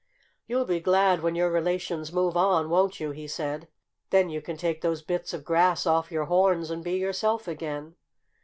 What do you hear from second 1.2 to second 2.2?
when your relations